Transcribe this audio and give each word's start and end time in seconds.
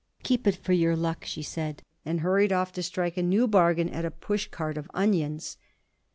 "Keep 0.23 0.47
it 0.47 0.55
for 0.55 0.73
your 0.73 0.95
luck," 0.95 1.25
she 1.25 1.43
said, 1.43 1.83
and 2.03 2.21
hurried 2.21 2.51
off 2.51 2.71
to 2.71 2.81
strike 2.81 3.17
a 3.17 3.21
new 3.21 3.47
bargain 3.47 3.87
at 3.89 4.03
a 4.03 4.09
push 4.09 4.47
cart 4.47 4.75
of 4.75 4.89
onions. 4.95 5.57